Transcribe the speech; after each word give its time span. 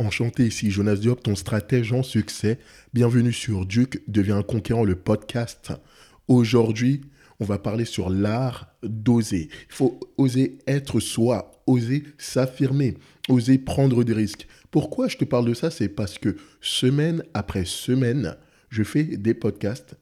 Enchanté 0.00 0.46
ici, 0.46 0.70
Jonas 0.70 0.94
Diop, 0.94 1.24
ton 1.24 1.34
stratège 1.34 1.92
en 1.92 2.04
succès. 2.04 2.60
Bienvenue 2.94 3.32
sur 3.32 3.66
Duke 3.66 4.00
devient 4.06 4.42
conquérant, 4.46 4.84
le 4.84 4.94
podcast. 4.94 5.72
Aujourd'hui, 6.28 7.00
on 7.40 7.44
va 7.44 7.58
parler 7.58 7.84
sur 7.84 8.08
l'art 8.08 8.68
d'oser. 8.84 9.48
Il 9.68 9.74
faut 9.74 9.98
oser 10.16 10.58
être 10.68 11.00
soi, 11.00 11.50
oser 11.66 12.04
s'affirmer, 12.16 12.94
oser 13.28 13.58
prendre 13.58 14.04
des 14.04 14.12
risques. 14.12 14.46
Pourquoi 14.70 15.08
je 15.08 15.16
te 15.16 15.24
parle 15.24 15.46
de 15.46 15.54
ça? 15.54 15.68
C'est 15.68 15.88
parce 15.88 16.16
que 16.16 16.36
semaine 16.60 17.24
après 17.34 17.64
semaine, 17.64 18.36
je 18.70 18.84
fais 18.84 19.02
des 19.02 19.34
podcasts, 19.34 19.96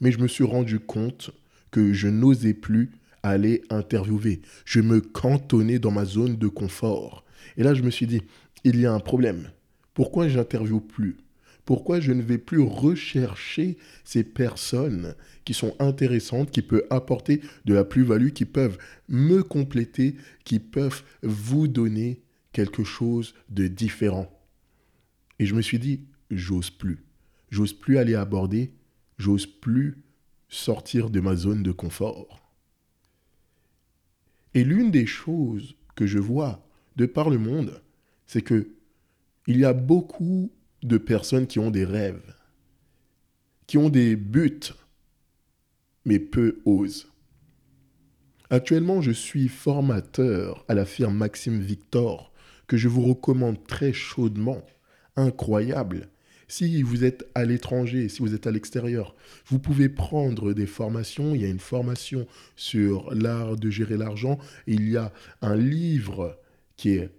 mais 0.00 0.12
je 0.12 0.18
me 0.18 0.28
suis 0.28 0.44
rendu 0.44 0.80
compte 0.80 1.30
que 1.70 1.92
je 1.92 2.08
n'osais 2.08 2.54
plus 2.54 2.92
aller 3.22 3.60
interviewer. 3.68 4.40
Je 4.64 4.80
me 4.80 5.02
cantonnais 5.02 5.78
dans 5.78 5.90
ma 5.90 6.06
zone 6.06 6.38
de 6.38 6.48
confort. 6.48 7.22
Et 7.56 7.62
là, 7.62 7.74
je 7.74 7.82
me 7.82 7.90
suis 7.90 8.06
dit, 8.06 8.22
il 8.64 8.80
y 8.80 8.86
a 8.86 8.92
un 8.92 9.00
problème. 9.00 9.50
Pourquoi 9.94 10.28
j'interviewe 10.28 10.80
plus? 10.80 11.16
Pourquoi 11.64 12.00
je 12.00 12.12
ne 12.12 12.22
vais 12.22 12.38
plus 12.38 12.60
rechercher 12.60 13.78
ces 14.04 14.24
personnes 14.24 15.14
qui 15.44 15.54
sont 15.54 15.76
intéressantes, 15.78 16.50
qui 16.50 16.62
peuvent 16.62 16.86
apporter 16.90 17.40
de 17.64 17.74
la 17.74 17.84
plus-value, 17.84 18.30
qui 18.30 18.44
peuvent 18.44 18.78
me 19.08 19.42
compléter, 19.42 20.16
qui 20.44 20.58
peuvent 20.58 21.02
vous 21.22 21.68
donner 21.68 22.20
quelque 22.52 22.82
chose 22.82 23.34
de 23.48 23.68
différent? 23.68 24.28
Et 25.38 25.46
je 25.46 25.54
me 25.54 25.62
suis 25.62 25.78
dit, 25.78 26.00
j'ose 26.30 26.70
plus. 26.70 27.04
J'ose 27.50 27.74
plus 27.74 27.98
aller 27.98 28.14
aborder, 28.14 28.72
j'ose 29.18 29.46
plus 29.46 30.02
sortir 30.48 31.10
de 31.10 31.20
ma 31.20 31.36
zone 31.36 31.62
de 31.62 31.72
confort. 31.72 32.42
Et 34.54 34.64
l'une 34.64 34.90
des 34.90 35.06
choses 35.06 35.76
que 35.94 36.06
je 36.06 36.18
vois 36.18 36.66
de 36.96 37.06
par 37.06 37.30
le 37.30 37.38
monde, 37.38 37.82
c'est 38.26 38.42
que 38.42 38.68
il 39.46 39.58
y 39.58 39.64
a 39.64 39.72
beaucoup 39.72 40.52
de 40.82 40.98
personnes 40.98 41.46
qui 41.46 41.58
ont 41.58 41.70
des 41.70 41.84
rêves, 41.84 42.34
qui 43.66 43.78
ont 43.78 43.88
des 43.88 44.16
buts, 44.16 44.72
mais 46.04 46.18
peu 46.18 46.60
osent. 46.64 47.08
Actuellement, 48.50 49.00
je 49.00 49.12
suis 49.12 49.48
formateur 49.48 50.64
à 50.68 50.74
la 50.74 50.84
firme 50.84 51.16
Maxime 51.16 51.60
Victor, 51.60 52.32
que 52.66 52.76
je 52.76 52.88
vous 52.88 53.02
recommande 53.02 53.64
très 53.66 53.92
chaudement. 53.92 54.62
Incroyable. 55.16 56.08
Si 56.48 56.82
vous 56.82 57.04
êtes 57.04 57.26
à 57.34 57.46
l'étranger, 57.46 58.10
si 58.10 58.20
vous 58.20 58.34
êtes 58.34 58.46
à 58.46 58.50
l'extérieur, 58.50 59.14
vous 59.46 59.58
pouvez 59.58 59.88
prendre 59.88 60.52
des 60.52 60.66
formations. 60.66 61.34
Il 61.34 61.40
y 61.40 61.44
a 61.46 61.48
une 61.48 61.58
formation 61.58 62.26
sur 62.56 63.14
l'art 63.14 63.56
de 63.56 63.70
gérer 63.70 63.96
l'argent. 63.96 64.38
Il 64.66 64.88
y 64.90 64.98
a 64.98 65.12
un 65.40 65.56
livre 65.56 66.38
qui 66.76 66.90
est 66.90 67.10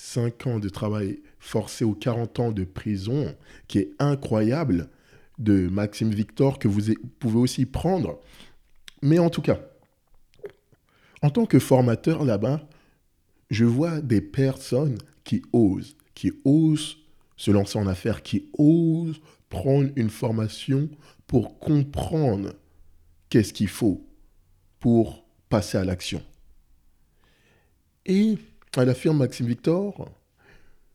5 0.00 0.46
ans 0.46 0.58
de 0.60 0.68
travail 0.68 1.18
forcé 1.40 1.84
aux 1.84 1.94
40 1.94 2.38
ans 2.38 2.52
de 2.52 2.62
prison, 2.64 3.34
qui 3.66 3.78
est 3.78 3.90
incroyable, 3.98 4.88
de 5.38 5.68
Maxime 5.68 6.10
Victor, 6.10 6.58
que 6.58 6.68
vous 6.68 6.94
pouvez 7.18 7.38
aussi 7.38 7.66
prendre. 7.66 8.20
Mais 9.02 9.18
en 9.18 9.28
tout 9.28 9.42
cas, 9.42 9.60
en 11.20 11.30
tant 11.30 11.46
que 11.46 11.58
formateur 11.58 12.24
là-bas, 12.24 12.68
je 13.50 13.64
vois 13.64 14.00
des 14.00 14.20
personnes 14.20 14.98
qui 15.24 15.42
osent, 15.52 15.96
qui 16.14 16.32
osent 16.44 16.98
se 17.36 17.50
lancer 17.50 17.78
en 17.78 17.86
affaires, 17.86 18.22
qui 18.22 18.48
osent 18.56 19.20
prendre 19.48 19.90
une 19.96 20.10
formation 20.10 20.88
pour 21.26 21.58
comprendre 21.58 22.52
qu'est-ce 23.30 23.52
qu'il 23.52 23.68
faut 23.68 24.06
pour 24.80 25.24
passer 25.48 25.76
à 25.76 25.84
l'action. 25.84 26.22
Et 28.06 28.38
à 28.78 28.84
la 28.84 28.94
firme 28.94 29.18
Maxime 29.18 29.46
Victor, 29.46 30.08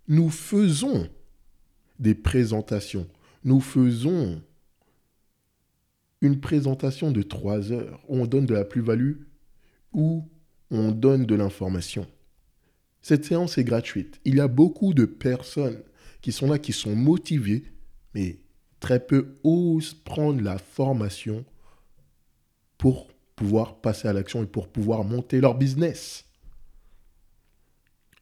nous 0.07 0.29
faisons 0.29 1.09
des 1.99 2.15
présentations. 2.15 3.07
Nous 3.43 3.59
faisons 3.59 4.41
une 6.21 6.39
présentation 6.39 7.11
de 7.11 7.21
trois 7.21 7.73
heures 7.73 7.99
où 8.07 8.17
on 8.17 8.25
donne 8.25 8.45
de 8.45 8.53
la 8.53 8.63
plus-value, 8.63 9.15
où 9.91 10.29
on 10.71 10.91
donne 10.91 11.25
de 11.25 11.35
l'information. 11.35 12.07
Cette 13.01 13.25
séance 13.25 13.57
est 13.57 13.65
gratuite. 13.65 14.21
Il 14.23 14.35
y 14.35 14.39
a 14.39 14.47
beaucoup 14.47 14.93
de 14.93 15.03
personnes 15.03 15.81
qui 16.21 16.31
sont 16.31 16.47
là, 16.47 16.59
qui 16.59 16.71
sont 16.71 16.95
motivées, 16.95 17.65
mais 18.15 18.39
très 18.79 19.05
peu 19.05 19.35
osent 19.43 19.93
prendre 19.93 20.41
la 20.41 20.57
formation 20.57 21.43
pour 22.77 23.09
pouvoir 23.35 23.81
passer 23.81 24.07
à 24.07 24.13
l'action 24.13 24.41
et 24.41 24.47
pour 24.47 24.69
pouvoir 24.69 25.03
monter 25.03 25.41
leur 25.41 25.55
business. 25.55 26.25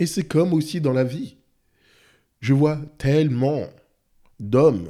Et 0.01 0.07
c'est 0.07 0.23
comme 0.23 0.51
aussi 0.53 0.81
dans 0.81 0.93
la 0.93 1.03
vie. 1.03 1.35
Je 2.39 2.55
vois 2.55 2.79
tellement 2.97 3.67
d'hommes 4.39 4.89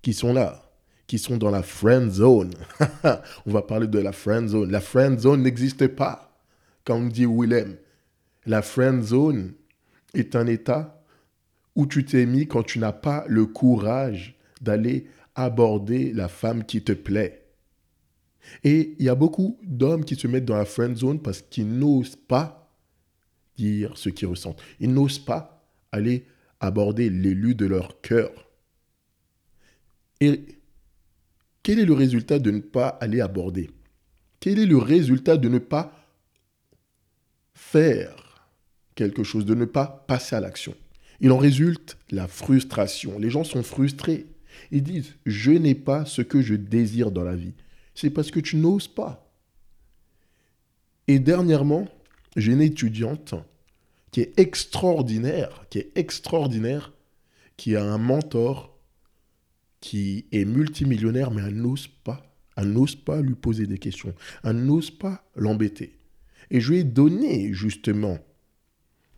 qui 0.00 0.14
sont 0.14 0.32
là, 0.32 0.62
qui 1.08 1.18
sont 1.18 1.38
dans 1.38 1.50
la 1.50 1.64
friend 1.64 2.12
zone. 2.12 2.54
On 3.46 3.50
va 3.50 3.62
parler 3.62 3.88
de 3.88 3.98
la 3.98 4.12
friend 4.12 4.48
zone. 4.48 4.70
La 4.70 4.80
friend 4.80 5.18
zone 5.18 5.42
n'existe 5.42 5.88
pas, 5.88 6.40
comme 6.84 7.10
dit 7.10 7.26
Willem. 7.26 7.78
La 8.46 8.62
friend 8.62 9.02
zone 9.02 9.54
est 10.14 10.36
un 10.36 10.46
état 10.46 11.02
où 11.74 11.88
tu 11.88 12.04
t'es 12.04 12.24
mis 12.24 12.46
quand 12.46 12.62
tu 12.62 12.78
n'as 12.78 12.92
pas 12.92 13.24
le 13.26 13.44
courage 13.44 14.38
d'aller 14.60 15.08
aborder 15.34 16.12
la 16.12 16.28
femme 16.28 16.62
qui 16.62 16.84
te 16.84 16.92
plaît. 16.92 17.42
Et 18.62 18.94
il 19.00 19.04
y 19.04 19.08
a 19.08 19.16
beaucoup 19.16 19.58
d'hommes 19.64 20.04
qui 20.04 20.14
se 20.14 20.28
mettent 20.28 20.44
dans 20.44 20.56
la 20.56 20.64
friend 20.64 20.96
zone 20.96 21.20
parce 21.20 21.42
qu'ils 21.42 21.76
n'osent 21.76 22.14
pas 22.14 22.57
dire 23.58 23.98
ce 23.98 24.08
qu'ils 24.08 24.28
ressentent. 24.28 24.62
Ils 24.80 24.92
n'osent 24.92 25.18
pas 25.18 25.68
aller 25.92 26.24
aborder 26.60 27.10
l'élu 27.10 27.54
de 27.54 27.66
leur 27.66 28.00
cœur. 28.00 28.30
Et 30.20 30.40
quel 31.62 31.78
est 31.78 31.84
le 31.84 31.92
résultat 31.92 32.38
de 32.38 32.50
ne 32.50 32.60
pas 32.60 32.88
aller 32.88 33.20
aborder? 33.20 33.70
Quel 34.40 34.58
est 34.58 34.66
le 34.66 34.78
résultat 34.78 35.36
de 35.36 35.48
ne 35.48 35.58
pas 35.58 35.92
faire 37.52 38.48
quelque 38.94 39.24
chose, 39.24 39.44
de 39.44 39.54
ne 39.54 39.64
pas 39.64 40.04
passer 40.06 40.36
à 40.36 40.40
l'action? 40.40 40.74
Il 41.20 41.32
en 41.32 41.38
résulte 41.38 41.98
la 42.10 42.28
frustration. 42.28 43.18
Les 43.18 43.30
gens 43.30 43.44
sont 43.44 43.64
frustrés. 43.64 44.26
Ils 44.70 44.82
disent, 44.84 45.14
je 45.26 45.50
n'ai 45.50 45.74
pas 45.74 46.04
ce 46.04 46.22
que 46.22 46.40
je 46.40 46.54
désire 46.54 47.10
dans 47.10 47.24
la 47.24 47.34
vie. 47.34 47.54
C'est 47.94 48.10
parce 48.10 48.30
que 48.30 48.40
tu 48.40 48.56
n'oses 48.56 48.86
pas. 48.86 49.28
Et 51.08 51.18
dernièrement, 51.18 51.88
j'ai 52.36 52.52
une 52.52 52.62
étudiante 52.62 53.34
qui 54.10 54.20
est 54.20 54.38
extraordinaire, 54.38 55.66
qui 55.70 55.78
est 55.78 55.92
extraordinaire, 55.96 56.92
qui 57.56 57.76
a 57.76 57.84
un 57.84 57.98
mentor 57.98 58.78
qui 59.80 60.26
est 60.32 60.44
multimillionnaire, 60.44 61.30
mais 61.30 61.42
elle 61.42 61.56
n'ose 61.56 61.86
pas. 61.86 62.24
Elle 62.56 62.72
n'ose 62.72 62.96
pas 62.96 63.20
lui 63.20 63.34
poser 63.34 63.66
des 63.66 63.78
questions. 63.78 64.14
Elle 64.42 64.64
n'ose 64.64 64.90
pas 64.90 65.24
l'embêter. 65.36 65.96
Et 66.50 66.60
je 66.60 66.72
lui 66.72 66.78
ai 66.80 66.84
donné 66.84 67.52
justement, 67.52 68.18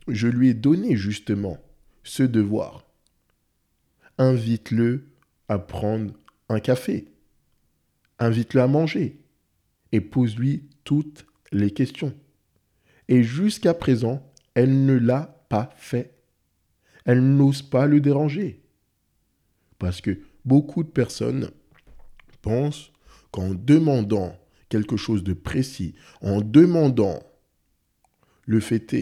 je 0.08 0.28
lui 0.28 0.48
ai 0.50 0.54
donné 0.54 0.96
justement 0.96 1.58
ce 2.02 2.22
devoir. 2.22 2.84
Invite-le 4.18 5.06
à 5.48 5.58
prendre 5.58 6.12
un 6.48 6.60
café. 6.60 7.08
Invite-le 8.18 8.60
à 8.60 8.66
manger. 8.66 9.18
Et 9.92 10.00
pose-lui 10.00 10.68
toutes 10.84 11.26
les 11.52 11.70
questions. 11.70 12.14
Et 13.10 13.24
jusqu'à 13.24 13.74
présent, 13.74 14.22
elle 14.54 14.86
ne 14.86 14.94
l'a 14.94 15.44
pas 15.48 15.70
fait. 15.76 16.14
Elle 17.04 17.22
n'ose 17.36 17.60
pas 17.60 17.86
le 17.86 18.00
déranger. 18.00 18.62
Parce 19.78 20.00
que 20.00 20.20
beaucoup 20.44 20.84
de 20.84 20.88
personnes 20.88 21.50
pensent 22.40 22.92
qu'en 23.32 23.52
demandant 23.52 24.38
quelque 24.68 24.96
chose 24.96 25.24
de 25.24 25.32
précis, 25.32 25.96
en 26.22 26.40
demandant 26.40 27.20
le 28.46 28.60
fait 28.60 28.94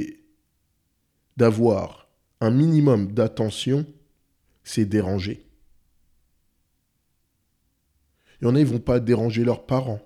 d'avoir 1.36 2.08
un 2.40 2.50
minimum 2.50 3.12
d'attention, 3.12 3.84
c'est 4.64 4.86
déranger. 4.86 5.46
Il 8.40 8.46
y 8.46 8.48
en 8.48 8.54
a, 8.54 8.60
ils 8.60 8.66
ne 8.66 8.70
vont 8.70 8.78
pas 8.78 9.00
déranger 9.00 9.44
leurs 9.44 9.66
parents. 9.66 10.00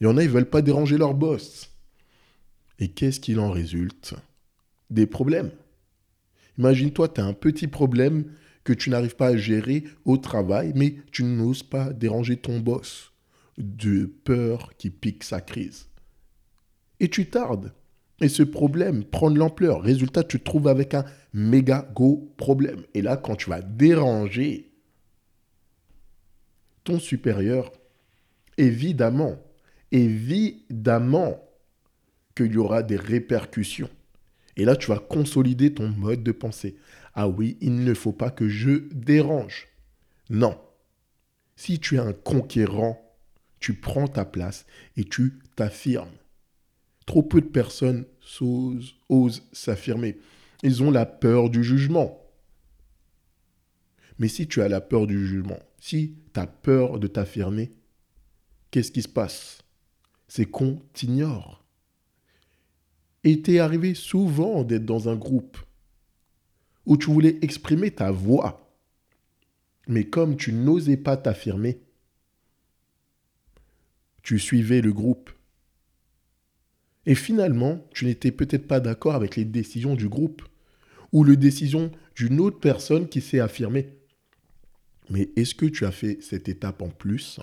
Il 0.00 0.04
y 0.04 0.06
en 0.06 0.16
a, 0.16 0.22
ils 0.22 0.28
ne 0.28 0.32
veulent 0.32 0.48
pas 0.48 0.62
déranger 0.62 0.96
leur 0.96 1.14
boss. 1.14 1.70
Et 2.80 2.88
qu'est-ce 2.88 3.20
qu'il 3.20 3.38
en 3.38 3.50
résulte? 3.50 4.14
Des 4.88 5.06
problèmes. 5.06 5.50
Imagine-toi, 6.58 7.08
tu 7.08 7.20
as 7.20 7.24
un 7.24 7.34
petit 7.34 7.68
problème 7.68 8.24
que 8.64 8.72
tu 8.72 8.90
n'arrives 8.90 9.16
pas 9.16 9.28
à 9.28 9.36
gérer 9.36 9.84
au 10.04 10.16
travail, 10.16 10.72
mais 10.74 10.96
tu 11.12 11.24
n'oses 11.24 11.62
pas 11.62 11.92
déranger 11.92 12.36
ton 12.36 12.58
boss 12.58 13.12
de 13.58 14.06
peur 14.06 14.72
qui 14.78 14.90
pique 14.90 15.24
sa 15.24 15.40
crise. 15.40 15.88
Et 16.98 17.08
tu 17.08 17.28
tardes. 17.28 17.72
Et 18.20 18.28
ce 18.28 18.42
problème 18.42 19.04
prend 19.04 19.30
de 19.30 19.38
l'ampleur. 19.38 19.80
Résultat, 19.80 20.24
tu 20.24 20.38
te 20.38 20.44
trouves 20.44 20.68
avec 20.68 20.92
un 20.92 21.04
méga 21.32 21.88
gros 21.94 22.34
problème. 22.36 22.82
Et 22.92 23.00
là, 23.00 23.16
quand 23.16 23.36
tu 23.36 23.48
vas 23.48 23.62
déranger 23.62 24.70
ton 26.84 26.98
supérieur, 26.98 27.72
évidemment, 28.58 29.36
évidemment, 29.90 31.42
qu'il 32.42 32.54
y 32.54 32.58
aura 32.58 32.82
des 32.82 32.96
répercussions. 32.96 33.90
Et 34.56 34.64
là, 34.64 34.76
tu 34.76 34.88
vas 34.88 34.98
consolider 34.98 35.72
ton 35.74 35.88
mode 35.88 36.22
de 36.22 36.32
pensée. 36.32 36.76
Ah 37.14 37.28
oui, 37.28 37.56
il 37.60 37.84
ne 37.84 37.94
faut 37.94 38.12
pas 38.12 38.30
que 38.30 38.48
je 38.48 38.88
dérange. 38.92 39.68
Non. 40.28 40.58
Si 41.56 41.78
tu 41.78 41.96
es 41.96 41.98
un 41.98 42.12
conquérant, 42.12 43.00
tu 43.58 43.74
prends 43.74 44.08
ta 44.08 44.24
place 44.24 44.66
et 44.96 45.04
tu 45.04 45.38
t'affirmes. 45.56 46.12
Trop 47.06 47.22
peu 47.22 47.40
de 47.40 47.46
personnes 47.46 48.06
osent, 48.40 48.94
osent 49.08 49.42
s'affirmer. 49.52 50.18
Ils 50.62 50.82
ont 50.82 50.90
la 50.90 51.06
peur 51.06 51.50
du 51.50 51.64
jugement. 51.64 52.16
Mais 54.18 54.28
si 54.28 54.46
tu 54.46 54.62
as 54.62 54.68
la 54.68 54.80
peur 54.80 55.06
du 55.06 55.26
jugement, 55.26 55.58
si 55.78 56.18
tu 56.32 56.40
as 56.40 56.46
peur 56.46 56.98
de 56.98 57.06
t'affirmer, 57.06 57.70
qu'est-ce 58.70 58.92
qui 58.92 59.02
se 59.02 59.08
passe? 59.08 59.62
C'est 60.28 60.44
qu'on 60.46 60.82
t'ignore. 60.92 61.59
Et 63.24 63.42
t'es 63.42 63.58
arrivé 63.58 63.94
souvent 63.94 64.64
d'être 64.64 64.86
dans 64.86 65.08
un 65.08 65.16
groupe 65.16 65.58
où 66.86 66.96
tu 66.96 67.06
voulais 67.10 67.38
exprimer 67.42 67.90
ta 67.90 68.10
voix. 68.10 68.74
Mais 69.86 70.04
comme 70.04 70.36
tu 70.36 70.52
n'osais 70.52 70.96
pas 70.96 71.16
t'affirmer, 71.16 71.80
tu 74.22 74.38
suivais 74.38 74.80
le 74.80 74.92
groupe. 74.92 75.30
Et 77.06 77.14
finalement, 77.14 77.86
tu 77.92 78.04
n'étais 78.04 78.32
peut-être 78.32 78.66
pas 78.66 78.80
d'accord 78.80 79.14
avec 79.14 79.36
les 79.36 79.44
décisions 79.44 79.94
du 79.94 80.08
groupe 80.08 80.42
ou 81.12 81.24
les 81.24 81.36
décisions 81.36 81.90
d'une 82.14 82.40
autre 82.40 82.60
personne 82.60 83.08
qui 83.08 83.20
s'est 83.20 83.40
affirmée. 83.40 83.96
Mais 85.08 85.30
est-ce 85.36 85.54
que 85.54 85.66
tu 85.66 85.86
as 85.86 85.90
fait 85.90 86.22
cette 86.22 86.48
étape 86.48 86.82
en 86.82 86.88
plus? 86.88 87.40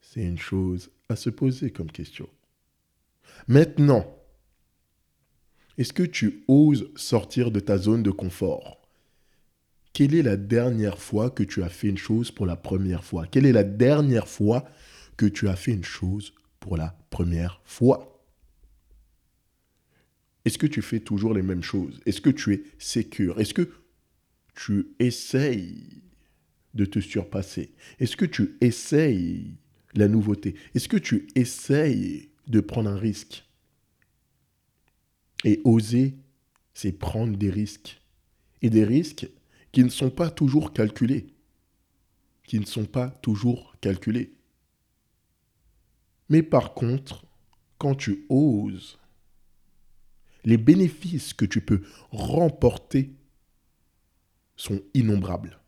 C'est 0.00 0.24
une 0.24 0.38
chose 0.38 0.90
à 1.08 1.16
se 1.16 1.30
poser 1.30 1.70
comme 1.70 1.90
question. 1.90 2.28
Maintenant, 3.46 4.14
est-ce 5.78 5.92
que 5.92 6.02
tu 6.02 6.44
oses 6.48 6.90
sortir 6.96 7.50
de 7.50 7.60
ta 7.60 7.78
zone 7.78 8.02
de 8.02 8.10
confort? 8.10 8.82
Quelle 9.92 10.14
est 10.14 10.22
la 10.22 10.36
dernière 10.36 10.98
fois 10.98 11.30
que 11.30 11.42
tu 11.42 11.62
as 11.62 11.68
fait 11.68 11.88
une 11.88 11.98
chose 11.98 12.30
pour 12.30 12.46
la 12.46 12.56
première 12.56 13.04
fois? 13.04 13.26
Quelle 13.26 13.46
est 13.46 13.52
la 13.52 13.64
dernière 13.64 14.28
fois 14.28 14.68
que 15.16 15.26
tu 15.26 15.48
as 15.48 15.56
fait 15.56 15.72
une 15.72 15.84
chose 15.84 16.34
pour 16.60 16.76
la 16.76 16.96
première 17.10 17.60
fois? 17.64 18.22
Est-ce 20.44 20.58
que 20.58 20.66
tu 20.66 20.82
fais 20.82 21.00
toujours 21.00 21.34
les 21.34 21.42
mêmes 21.42 21.62
choses? 21.62 22.00
Est-ce 22.06 22.20
que 22.20 22.30
tu 22.30 22.52
es 22.54 22.62
sécure? 22.78 23.40
Est-ce 23.40 23.54
que 23.54 23.70
tu 24.54 24.88
essayes 24.98 26.02
de 26.74 26.84
te 26.84 27.00
surpasser? 27.00 27.74
Est-ce 27.98 28.16
que 28.16 28.24
tu 28.24 28.56
essayes 28.60 29.56
la 29.94 30.08
nouveauté 30.08 30.54
Est-ce 30.74 30.88
que 30.88 30.96
tu 30.96 31.26
essayes 31.34 32.30
de 32.46 32.60
prendre 32.60 32.90
un 32.90 32.98
risque 32.98 33.44
Et 35.44 35.60
oser, 35.64 36.16
c'est 36.74 36.92
prendre 36.92 37.36
des 37.36 37.50
risques. 37.50 38.00
Et 38.62 38.70
des 38.70 38.84
risques 38.84 39.28
qui 39.72 39.84
ne 39.84 39.88
sont 39.88 40.10
pas 40.10 40.30
toujours 40.30 40.72
calculés. 40.72 41.26
Qui 42.44 42.58
ne 42.58 42.64
sont 42.64 42.86
pas 42.86 43.10
toujours 43.10 43.76
calculés. 43.80 44.32
Mais 46.28 46.42
par 46.42 46.74
contre, 46.74 47.24
quand 47.78 47.94
tu 47.94 48.26
oses, 48.28 48.98
les 50.44 50.56
bénéfices 50.56 51.34
que 51.34 51.44
tu 51.44 51.60
peux 51.60 51.82
remporter 52.10 53.12
sont 54.56 54.82
innombrables. 54.94 55.58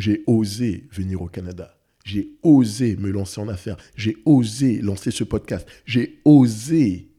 J'ai 0.00 0.24
osé 0.26 0.88
venir 0.90 1.20
au 1.20 1.28
Canada. 1.28 1.76
J'ai 2.04 2.38
osé 2.42 2.96
me 2.96 3.10
lancer 3.10 3.38
en 3.38 3.48
affaires. 3.48 3.76
J'ai 3.94 4.16
osé 4.24 4.80
lancer 4.80 5.10
ce 5.10 5.24
podcast. 5.24 5.68
J'ai 5.84 6.22
osé 6.24 7.12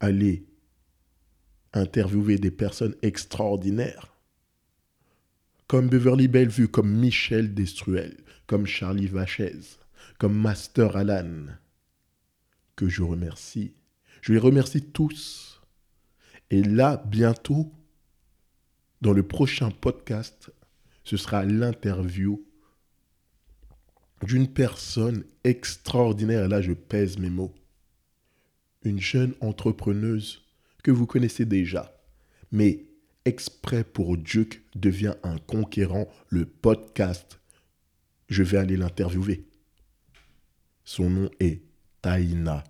aller 0.00 0.46
interviewer 1.74 2.38
des 2.38 2.50
personnes 2.50 2.94
extraordinaires. 3.02 4.14
Comme 5.66 5.90
Beverly 5.90 6.28
Bellevue, 6.28 6.68
comme 6.68 6.90
Michel 6.90 7.52
Destruel, 7.52 8.16
comme 8.46 8.64
Charlie 8.64 9.06
Vachez, 9.06 9.60
comme 10.18 10.34
Master 10.34 10.96
Alan, 10.96 11.48
que 12.74 12.88
je 12.88 13.02
remercie. 13.02 13.74
Je 14.22 14.32
les 14.32 14.38
remercie 14.38 14.80
tous 14.82 15.60
et 16.48 16.62
là, 16.62 17.04
bientôt, 17.06 17.70
dans 19.00 19.12
le 19.12 19.22
prochain 19.22 19.70
podcast, 19.70 20.50
ce 21.04 21.16
sera 21.16 21.44
l'interview 21.44 22.44
d'une 24.22 24.48
personne 24.48 25.24
extraordinaire. 25.44 26.44
Et 26.44 26.48
là, 26.48 26.60
je 26.60 26.72
pèse 26.72 27.18
mes 27.18 27.30
mots. 27.30 27.54
Une 28.82 29.00
jeune 29.00 29.34
entrepreneuse 29.40 30.44
que 30.82 30.90
vous 30.90 31.06
connaissez 31.06 31.44
déjà, 31.44 31.96
mais 32.52 32.84
exprès 33.24 33.84
pour 33.84 34.16
Duke 34.16 34.62
devient 34.74 35.14
un 35.22 35.38
conquérant, 35.38 36.08
le 36.28 36.46
podcast. 36.46 37.40
Je 38.28 38.42
vais 38.42 38.58
aller 38.58 38.76
l'interviewer. 38.76 39.44
Son 40.84 41.10
nom 41.10 41.30
est 41.40 41.62
Taina 42.02 42.64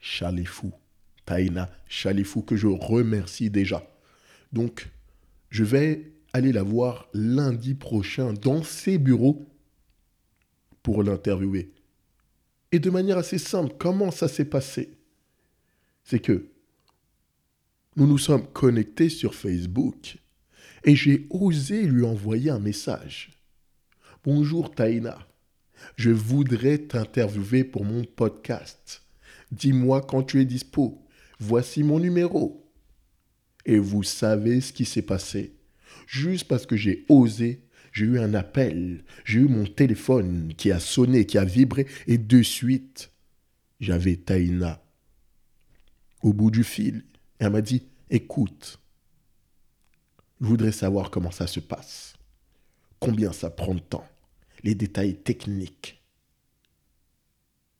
Chalifou. 0.00 0.72
Taina 1.26 1.70
Chalifou, 1.88 2.42
que 2.42 2.56
je 2.56 2.66
remercie 2.66 3.50
déjà. 3.50 3.86
Donc, 4.52 4.88
je 5.50 5.64
vais 5.64 6.12
aller 6.32 6.52
la 6.52 6.62
voir 6.62 7.08
lundi 7.12 7.74
prochain 7.74 8.32
dans 8.32 8.62
ses 8.62 8.98
bureaux 8.98 9.46
pour 10.82 11.02
l'interviewer. 11.02 11.72
Et 12.72 12.78
de 12.78 12.90
manière 12.90 13.18
assez 13.18 13.38
simple, 13.38 13.74
comment 13.78 14.10
ça 14.10 14.28
s'est 14.28 14.44
passé? 14.44 14.96
C'est 16.04 16.20
que 16.20 16.46
nous 17.96 18.06
nous 18.06 18.18
sommes 18.18 18.46
connectés 18.46 19.08
sur 19.08 19.34
Facebook 19.34 20.18
et 20.84 20.94
j'ai 20.94 21.26
osé 21.30 21.82
lui 21.82 22.04
envoyer 22.04 22.50
un 22.50 22.60
message. 22.60 23.32
Bonjour 24.24 24.72
Taina, 24.72 25.18
je 25.96 26.10
voudrais 26.10 26.78
t'interviewer 26.78 27.64
pour 27.64 27.84
mon 27.84 28.04
podcast. 28.04 29.02
Dis-moi 29.50 30.02
quand 30.02 30.22
tu 30.22 30.40
es 30.40 30.44
dispo 30.44 31.04
voici 31.40 31.82
mon 31.82 31.98
numéro. 31.98 32.59
Et 33.66 33.78
vous 33.78 34.02
savez 34.02 34.60
ce 34.60 34.72
qui 34.72 34.84
s'est 34.84 35.02
passé. 35.02 35.54
Juste 36.06 36.48
parce 36.48 36.66
que 36.66 36.76
j'ai 36.76 37.04
osé, 37.08 37.62
j'ai 37.92 38.06
eu 38.06 38.18
un 38.18 38.34
appel, 38.34 39.04
j'ai 39.24 39.40
eu 39.40 39.48
mon 39.48 39.66
téléphone 39.66 40.54
qui 40.56 40.70
a 40.72 40.80
sonné, 40.80 41.26
qui 41.26 41.38
a 41.38 41.44
vibré, 41.44 41.86
et 42.06 42.18
de 42.18 42.42
suite, 42.42 43.10
j'avais 43.80 44.16
Taïna 44.16 44.82
au 46.22 46.32
bout 46.32 46.50
du 46.50 46.64
fil. 46.64 47.04
Elle 47.38 47.50
m'a 47.50 47.62
dit, 47.62 47.86
écoute, 48.10 48.80
je 50.40 50.46
voudrais 50.46 50.72
savoir 50.72 51.10
comment 51.10 51.30
ça 51.30 51.46
se 51.46 51.60
passe, 51.60 52.14
combien 52.98 53.32
ça 53.32 53.50
prend 53.50 53.74
de 53.74 53.80
temps, 53.80 54.08
les 54.62 54.74
détails 54.74 55.16
techniques. 55.16 56.02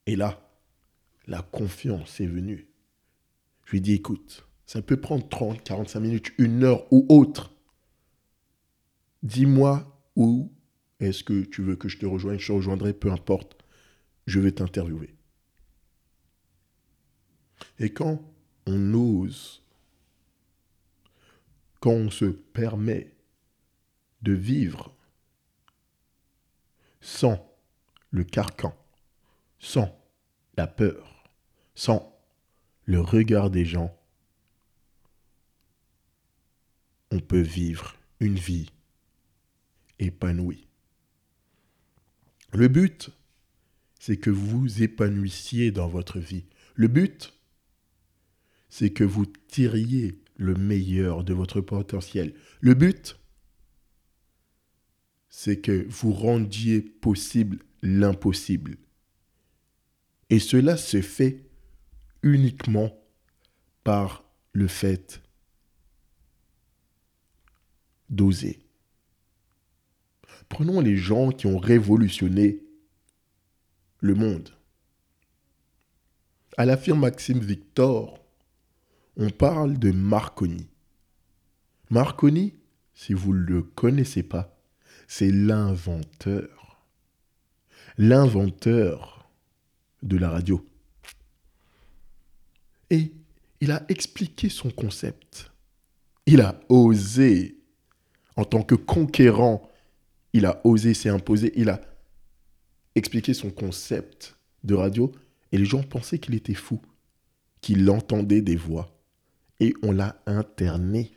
Et 0.07 0.17
là, 0.17 0.51
la 1.27 1.43
confiance 1.43 2.21
est 2.21 2.27
venue. 2.27 2.69
Je 3.67 3.73
lui 3.73 3.81
dis, 3.81 3.93
écoute, 3.93 4.47
ça 4.71 4.83
peut 4.83 5.01
prendre 5.01 5.29
30, 5.29 5.65
45 5.65 5.99
minutes, 5.99 6.33
une 6.39 6.63
heure 6.63 6.87
ou 6.93 7.05
autre. 7.09 7.53
Dis-moi 9.25 10.01
où 10.15 10.53
est-ce 11.01 11.25
que 11.25 11.43
tu 11.43 11.61
veux 11.61 11.75
que 11.75 11.89
je 11.89 11.99
te 11.99 12.07
rejoigne, 12.07 12.39
je 12.39 12.47
te 12.47 12.53
rejoindrai, 12.53 12.93
peu 12.93 13.11
importe. 13.11 13.59
Je 14.29 14.39
vais 14.39 14.53
t'interviewer. 14.53 15.17
Et 17.81 17.93
quand 17.93 18.23
on 18.65 18.95
ose, 18.95 19.65
quand 21.81 21.91
on 21.91 22.09
se 22.09 22.27
permet 22.27 23.13
de 24.23 24.35
vivre 24.35 24.95
sans 27.01 27.45
le 28.13 28.23
carcan, 28.23 28.77
sans 29.59 30.01
la 30.57 30.69
peur, 30.69 31.25
sans 31.75 32.17
le 32.85 33.01
regard 33.01 33.51
des 33.51 33.65
gens, 33.65 34.00
on 37.11 37.21
peut 37.21 37.41
vivre 37.41 37.97
une 38.21 38.37
vie 38.37 38.71
épanouie. 39.99 40.67
Le 42.53 42.69
but, 42.69 43.11
c'est 43.99 44.17
que 44.17 44.31
vous 44.31 44.83
épanouissiez 44.83 45.71
dans 45.71 45.89
votre 45.89 46.19
vie. 46.19 46.45
Le 46.75 46.89
but, 46.89 47.35
c'est 48.69 48.91
que 48.91 49.05
vous 49.05 49.27
tiriez 49.27 50.21
le 50.37 50.55
meilleur 50.55 51.23
de 51.23 51.35
votre 51.35 51.61
potentiel. 51.61 52.35
Le 52.61 52.75
but, 52.75 53.17
c'est 55.29 55.61
que 55.61 55.87
vous 55.89 56.13
rendiez 56.13 56.81
possible 56.81 57.59
l'impossible. 57.83 58.77
Et 60.31 60.39
cela 60.39 60.77
se 60.77 61.03
fait 61.03 61.45
uniquement 62.23 62.97
par 63.85 64.25
le 64.53 64.69
fait 64.69 65.23
d'oser. 68.11 68.61
Prenons 70.49 70.81
les 70.81 70.97
gens 70.97 71.31
qui 71.31 71.47
ont 71.47 71.59
révolutionné 71.59 72.63
le 74.01 74.15
monde. 74.15 74.51
À 76.57 76.67
la 76.67 76.77
firme 76.77 77.01
Maxime 77.01 77.39
Victor, 77.39 78.19
on 79.17 79.31
parle 79.31 79.79
de 79.79 79.93
Marconi. 79.93 80.69
Marconi, 81.91 82.55
si 82.95 83.15
vous 83.15 83.33
ne 83.33 83.41
le 83.41 83.63
connaissez 83.63 84.23
pas, 84.23 84.57
c'est 85.09 85.31
l'inventeur. 85.31 86.85
L'inventeur 87.99 89.29
de 90.03 90.17
la 90.17 90.31
radio. 90.31 90.67
Et 92.91 93.13
il 93.61 93.71
a 93.71 93.85
expliqué 93.89 94.49
son 94.49 94.71
concept. 94.71 95.53
Il 96.27 96.41
a 96.41 96.61
osé, 96.69 97.60
en 98.41 98.45
tant 98.45 98.63
que 98.63 98.75
conquérant, 98.75 99.69
il 100.33 100.47
a 100.47 100.63
osé 100.65 100.95
s'imposer, 100.95 101.53
il 101.57 101.69
a 101.69 101.79
expliqué 102.95 103.35
son 103.35 103.51
concept 103.51 104.39
de 104.65 104.75
radio 104.75 105.13
et 105.53 105.59
les 105.59 105.67
gens 105.67 105.83
pensaient 105.83 106.19
qu'il 106.19 106.35
était 106.35 106.55
fou, 106.55 106.81
qu'il 107.61 107.89
entendait 107.91 108.41
des 108.41 108.57
voix. 108.57 108.99
Et 109.61 109.75
on 109.83 109.93
l'a 109.93 110.23
interné. 110.25 111.13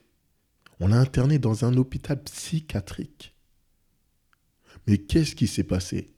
On 0.82 0.88
l'a 0.88 0.98
interné 0.98 1.40
dans 1.40 1.64
un 1.64 1.78
hôpital 1.78 2.22
psychiatrique. 2.24 3.34
Mais 4.86 4.98
qu'est-ce 4.98 5.34
qui 5.34 5.48
s'est 5.48 5.64
passé? 5.64 6.14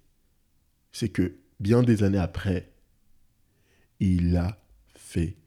C'est 0.91 1.09
que 1.09 1.35
bien 1.59 1.83
des 1.83 2.01
années 2.01 2.17
après, 2.17 2.71
il 3.99 4.35
a 4.37 4.59
fait 4.95 5.37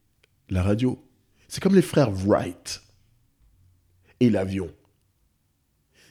la 0.50 0.62
radio. 0.62 1.05
C'est 1.49 1.61
comme 1.61 1.75
les 1.75 1.83
frères 1.83 2.12
Wright 2.12 2.81
et 4.21 4.31
l'avion. 4.31 4.73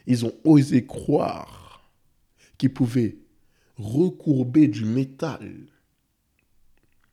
Ils 0.08 0.26
ont 0.26 0.34
osé 0.46 0.86
croire 0.86 1.92
qu'ils 2.58 2.74
pouvaient 2.74 3.18
recourber 3.76 4.68
du 4.68 4.86
métal 4.86 5.68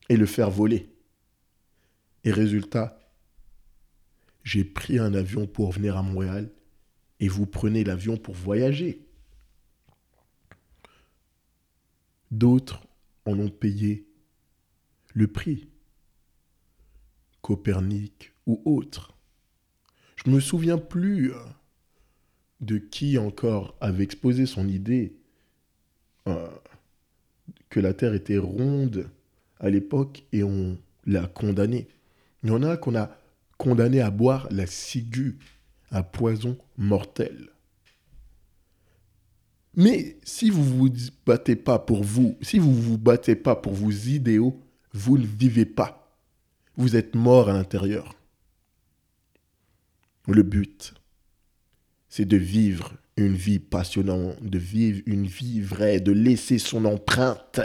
et 0.09 0.17
le 0.17 0.27
faire 0.27 0.51
voler. 0.51 0.89
Et 2.23 2.31
résultat, 2.31 2.99
j'ai 4.45 4.65
pris 4.65 4.99
un 4.99 5.13
avion 5.13 5.47
pour 5.47 5.73
venir 5.73 5.97
à 5.97 6.03
Montréal 6.03 6.51
et 7.21 7.29
vous 7.29 7.47
prenez 7.47 7.85
l'avion 7.85 8.17
pour 8.17 8.35
voyager. 8.35 9.07
D'autres 12.31 12.87
en 13.27 13.39
ont 13.39 13.51
payé 13.51 14.07
le 15.15 15.27
prix. 15.27 15.69
Copernic 17.43 18.33
ou 18.47 18.63
autres. 18.65 19.17
Je 20.25 20.31
me 20.31 20.41
souviens 20.41 20.79
plus 20.79 21.33
euh, 21.33 21.39
de 22.64 22.78
qui 22.78 23.18
encore 23.18 23.76
avait 23.80 24.04
exposé 24.04 24.47
son 24.47 24.68
idée 24.68 25.14
euh, 26.26 26.49
que 27.68 27.80
la 27.80 27.94
Terre 27.94 28.14
était 28.14 28.38
ronde 28.38 29.09
à 29.61 29.71
l'époque 29.71 30.25
et 30.33 30.42
on 30.42 30.78
l'a 31.06 31.26
condamné. 31.26 31.88
Il 32.42 32.50
y 32.50 32.52
en 32.52 32.62
a 32.62 32.76
qu'on 32.76 32.94
a 32.94 33.11
condamné 33.59 34.00
à 34.00 34.11
boire 34.11 34.49
la 34.50 34.66
ciguë, 34.66 35.38
un 35.90 36.02
poison 36.02 36.56
mortel. 36.76 37.50
Mais 39.76 40.18
si 40.23 40.50
vous 40.50 40.62
vous 40.62 40.88
battez 41.26 41.56
pas 41.56 41.78
pour 41.78 42.04
vous, 42.04 42.37
si 42.40 42.59
vous 42.59 42.73
vous 42.73 42.99
battez 42.99 43.35
pas 43.35 43.56
pour 43.56 43.73
vos 43.73 43.90
idéaux, 43.90 44.61
vous 44.92 45.18
ne 45.18 45.26
vivez 45.26 45.66
pas. 45.66 46.16
Vous 46.76 46.97
êtes 46.97 47.14
mort 47.14 47.49
à 47.49 47.52
l'intérieur. 47.52 48.14
Le 50.26 50.42
but, 50.42 50.94
c'est 52.16 52.26
de 52.26 52.37
vivre 52.37 52.92
une 53.16 53.35
vie 53.35 53.59
passionnante, 53.59 54.40
de 54.40 54.56
vivre 54.56 55.02
une 55.06 55.26
vie 55.26 55.61
vraie, 55.61 55.99
de 55.99 56.12
laisser 56.12 56.61
son 56.61 56.85
empreinte 56.85 57.59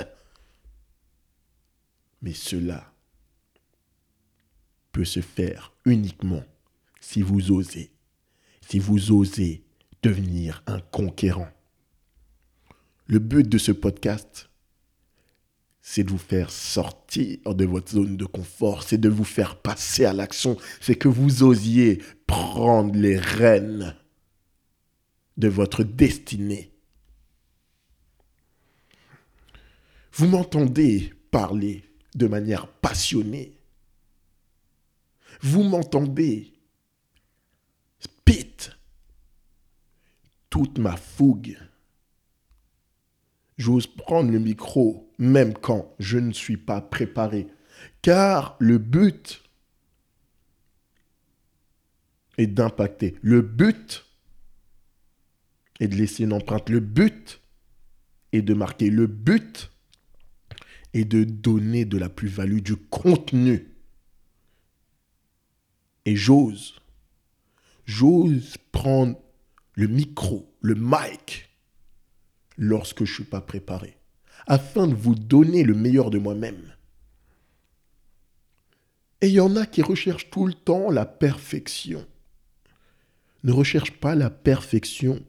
mais 2.23 2.33
cela 2.33 2.91
peut 4.91 5.05
se 5.05 5.21
faire 5.21 5.71
uniquement 5.85 6.43
si 6.99 7.21
vous 7.21 7.51
osez, 7.51 7.91
si 8.67 8.79
vous 8.79 9.11
osez 9.11 9.63
devenir 10.01 10.63
un 10.65 10.79
conquérant. 10.79 11.49
Le 13.05 13.19
but 13.19 13.47
de 13.47 13.59
ce 13.59 13.71
podcast, 13.71 14.49
c'est 15.83 16.03
de 16.03 16.09
vous 16.09 16.17
faire 16.17 16.49
sortir 16.49 17.37
de 17.53 17.65
votre 17.65 17.91
zone 17.91 18.17
de 18.17 18.25
confort, 18.25 18.81
c'est 18.81 18.97
de 18.97 19.09
vous 19.09 19.23
faire 19.23 19.61
passer 19.61 20.05
à 20.05 20.13
l'action, 20.13 20.57
c'est 20.81 20.95
que 20.95 21.07
vous 21.07 21.43
osiez 21.43 22.01
prendre 22.25 22.95
les 22.95 23.19
rênes 23.19 23.95
de 25.39 25.47
votre 25.47 25.83
destinée. 25.83 26.71
Vous 30.13 30.27
m'entendez 30.27 31.13
parler 31.31 31.85
de 32.13 32.27
manière 32.27 32.67
passionnée. 32.67 33.57
Vous 35.41 35.63
m'entendez 35.63 36.53
Spit 37.99 38.69
toute 40.49 40.77
ma 40.77 40.97
fougue. 40.97 41.57
J'ose 43.57 43.87
prendre 43.87 44.31
le 44.31 44.39
micro 44.39 45.09
même 45.17 45.53
quand 45.53 45.95
je 45.99 46.17
ne 46.17 46.33
suis 46.33 46.57
pas 46.57 46.81
préparé. 46.81 47.47
Car 48.01 48.57
le 48.59 48.77
but 48.77 49.41
est 52.37 52.47
d'impacter. 52.47 53.15
Le 53.21 53.41
but 53.41 54.08
est 55.79 55.87
de 55.87 55.95
laisser 55.95 56.23
une 56.23 56.33
empreinte. 56.33 56.69
Le 56.69 56.79
but 56.79 57.41
est 58.31 58.41
de 58.41 58.53
marquer. 58.53 58.89
Le 58.89 59.07
but 59.07 59.71
et 60.93 61.05
de 61.05 61.23
donner 61.23 61.85
de 61.85 61.97
la 61.97 62.09
plus-value, 62.09 62.59
du 62.59 62.75
contenu. 62.75 63.67
Et 66.05 66.15
j'ose, 66.15 66.75
j'ose 67.85 68.57
prendre 68.71 69.19
le 69.73 69.87
micro, 69.87 70.51
le 70.61 70.75
mic, 70.75 71.49
lorsque 72.57 73.05
je 73.05 73.11
ne 73.11 73.15
suis 73.15 73.23
pas 73.23 73.41
préparé, 73.41 73.97
afin 74.47 74.87
de 74.87 74.95
vous 74.95 75.15
donner 75.15 75.63
le 75.63 75.75
meilleur 75.75 76.09
de 76.09 76.17
moi-même. 76.17 76.73
Et 79.21 79.27
il 79.27 79.33
y 79.33 79.39
en 79.39 79.55
a 79.55 79.65
qui 79.65 79.81
recherchent 79.81 80.29
tout 80.29 80.47
le 80.47 80.53
temps 80.53 80.89
la 80.89 81.05
perfection. 81.05 82.05
Ne 83.43 83.51
recherche 83.51 83.91
pas 83.91 84.15
la 84.15 84.29
perfection, 84.29 85.21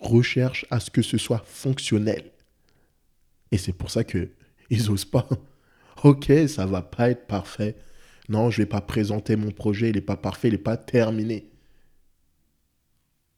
recherche 0.00 0.66
à 0.70 0.80
ce 0.80 0.90
que 0.90 1.02
ce 1.02 1.18
soit 1.18 1.42
fonctionnel. 1.44 2.30
Et 3.52 3.58
c'est 3.58 3.72
pour 3.72 3.90
ça 3.90 4.04
que 4.04 4.30
ils 4.70 4.90
osent 4.90 5.04
pas. 5.04 5.28
Ok, 6.04 6.30
ça 6.46 6.66
va 6.66 6.82
pas 6.82 7.08
être 7.08 7.26
parfait. 7.26 7.74
Non, 8.28 8.50
je 8.50 8.58
vais 8.58 8.66
pas 8.66 8.82
présenter 8.82 9.34
mon 9.34 9.50
projet, 9.50 9.88
il 9.88 9.94
n'est 9.94 10.02
pas 10.02 10.18
parfait, 10.18 10.48
il 10.48 10.52
n'est 10.52 10.58
pas 10.58 10.76
terminé. 10.76 11.48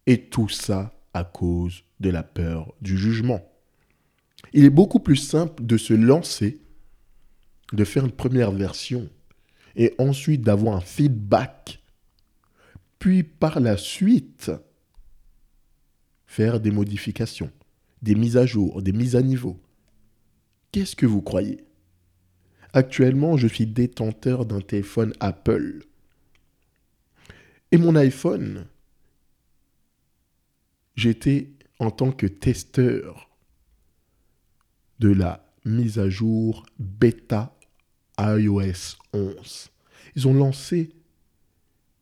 Et 0.07 0.25
tout 0.25 0.49
ça 0.49 0.93
à 1.15 1.23
cause 1.23 1.85
de 2.01 2.11
la 2.11 2.25
peur 2.25 2.75
du 2.81 2.99
jugement. 2.99 3.41
Il 4.53 4.65
est 4.65 4.71
beaucoup 4.71 4.99
plus 4.99 5.17
simple 5.17 5.65
de 5.65 5.77
se 5.77 5.95
lancer, 5.95 6.61
de 7.73 7.85
faire 7.85 8.05
une 8.05 8.13
première 8.13 8.51
version, 8.51 9.09
et 9.77 9.95
ensuite 9.99 10.43
d'avoir 10.43 10.77
un 10.77 10.81
feedback, 10.81 11.81
puis 12.99 13.23
par 13.23 13.61
la 13.61 13.77
suite 13.77 14.51
faire 16.29 16.61
des 16.61 16.71
modifications, 16.71 17.51
des 18.03 18.15
mises 18.15 18.37
à 18.37 18.47
jour, 18.47 18.83
des 18.83 18.93
mises 18.93 19.17
à 19.17 19.23
niveau. 19.23 19.61
Qu'est-ce 20.71 20.95
que 20.95 21.07
vous 21.07 21.23
croyez? 21.23 21.65
Actuellement, 22.75 23.37
je 23.37 23.49
suis 23.49 23.67
détenteur 23.67 24.45
d'un 24.45 24.61
téléphone 24.61 25.15
Apple. 25.19 25.83
Et 27.73 27.79
mon 27.79 27.97
iPhone, 27.97 28.67
j'étais 30.95 31.51
en 31.79 31.91
tant 31.91 32.13
que 32.13 32.27
testeur 32.27 33.31
de 34.99 35.09
la 35.09 35.51
mise 35.65 35.99
à 35.99 36.11
jour 36.11 36.67
bêta 36.79 37.57
iOS 38.19 38.97
11. 39.15 39.71
Ils 40.15 40.29
ont 40.29 40.35
lancé 40.35 40.91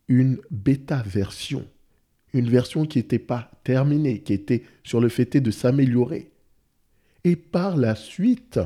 une 0.09 0.39
bêta 0.51 1.01
version, 1.01 1.65
une 2.33 2.49
version 2.49 2.85
qui 2.85 2.99
n'était 2.99 3.19
pas 3.19 3.51
terminée, 3.63 4.21
qui 4.21 4.33
était 4.33 4.63
sur 4.83 4.99
le 4.99 5.09
fait 5.09 5.37
de 5.37 5.51
s'améliorer. 5.51 6.31
Et 7.23 7.35
par 7.35 7.77
la 7.77 7.95
suite, 7.95 8.59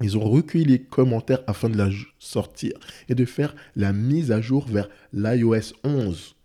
ils 0.00 0.16
ont 0.16 0.28
recueilli 0.28 0.64
les 0.64 0.82
commentaires 0.82 1.42
afin 1.46 1.68
de 1.68 1.76
la 1.76 1.90
sortir 2.18 2.72
et 3.08 3.14
de 3.14 3.24
faire 3.24 3.54
la 3.74 3.92
mise 3.92 4.30
à 4.30 4.40
jour 4.40 4.66
vers 4.66 4.88
l'iOS 5.12 5.74
11. 5.84 6.36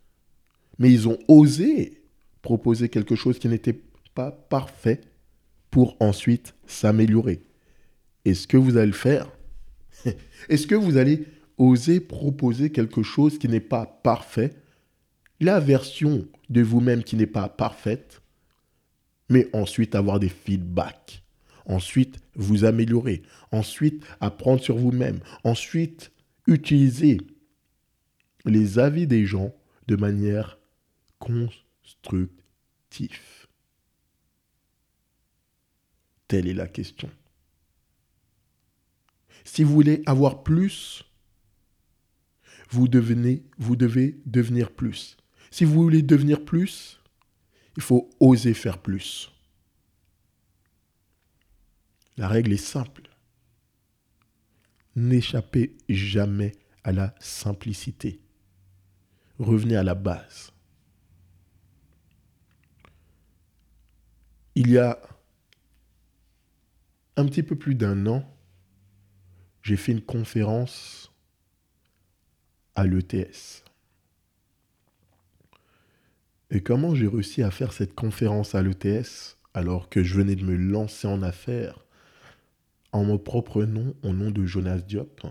Mais 0.80 0.92
ils 0.92 1.08
ont 1.08 1.20
osé 1.28 2.02
proposer 2.42 2.90
quelque 2.90 3.16
chose 3.16 3.40
qui 3.40 3.48
n'était 3.48 3.80
pas 4.16 4.32
parfait 4.32 5.02
pour 5.70 5.96
ensuite 6.00 6.56
s'améliorer. 6.66 7.42
Est-ce 8.26 8.48
que 8.48 8.58
vous 8.58 8.78
allez 8.78 8.88
le 8.88 8.94
faire? 8.94 9.30
Est-ce 10.50 10.68
que 10.68 10.76
vous 10.76 10.98
allez 10.98 11.26
oser 11.58 12.00
proposer 12.00 12.72
quelque 12.72 13.04
chose 13.04 13.38
qui 13.38 13.48
n'est 13.48 13.60
pas 13.60 13.86
parfait 13.86 14.54
La 15.40 15.60
version 15.60 16.28
de 16.50 16.62
vous-même 16.62 17.04
qui 17.04 17.16
n'est 17.16 17.28
pas 17.28 17.50
parfaite 17.50 18.24
mais 19.30 19.50
ensuite 19.54 19.96
avoir 19.96 20.20
des 20.20 20.30
feedbacks. 20.30 21.24
Ensuite, 21.66 22.20
vous 22.36 22.66
améliorer. 22.66 23.24
Ensuite, 23.52 24.06
apprendre 24.20 24.62
sur 24.62 24.78
vous-même. 24.78 25.20
Ensuite, 25.44 26.12
utiliser 26.46 27.18
les 28.46 28.80
avis 28.80 29.08
des 29.08 29.26
gens 29.26 29.54
de 29.88 29.96
manière 29.96 30.60
constructive. 31.20 32.28
Telle 36.28 36.48
est 36.48 36.54
la 36.54 36.68
question. 36.68 37.10
Si 39.46 39.64
vous 39.64 39.74
voulez 39.74 40.04
avoir 40.06 40.44
plus, 40.44 41.06
vous, 42.70 42.88
devenez, 42.88 43.44
vous 43.58 43.76
devez 43.76 44.20
devenir 44.26 44.72
plus. 44.72 45.18
Si 45.54 45.66
vous 45.66 45.84
voulez 45.84 46.02
devenir 46.02 46.44
plus, 46.44 47.00
il 47.78 47.84
faut 47.84 48.10
oser 48.20 48.56
faire 48.56 48.80
plus. 48.80 49.32
La 52.18 52.28
règle 52.28 52.54
est 52.54 52.58
simple. 52.58 53.04
N'échappez 54.96 55.78
jamais 55.88 56.54
à 56.84 56.92
la 56.92 57.14
simplicité. 57.20 58.20
Revenez 59.38 59.76
à 59.76 59.84
la 59.84 59.94
base. 59.94 60.52
Il 64.56 64.72
y 64.72 64.80
a 64.80 65.00
un 67.16 67.28
petit 67.28 67.44
peu 67.44 67.56
plus 67.56 67.76
d'un 67.76 68.08
an, 68.08 68.28
j'ai 69.62 69.78
fait 69.78 69.92
une 69.92 70.02
conférence 70.02 71.12
à 72.74 72.88
l'ETS. 72.88 73.63
Et 76.54 76.62
comment 76.62 76.94
j'ai 76.94 77.08
réussi 77.08 77.42
à 77.42 77.50
faire 77.50 77.74
cette 77.74 77.96
conférence 77.96 78.54
à 78.54 78.62
l'ETS 78.62 79.40
alors 79.56 79.90
que 79.90 80.04
je 80.04 80.14
venais 80.14 80.36
de 80.36 80.46
me 80.46 80.56
lancer 80.56 81.08
en 81.08 81.24
affaires 81.24 81.84
en 82.92 83.04
mon 83.04 83.18
propre 83.18 83.64
nom, 83.64 83.96
au 84.04 84.14
nom 84.14 84.30
de 84.30 84.46
Jonas 84.46 84.78
Diop? 84.78 85.22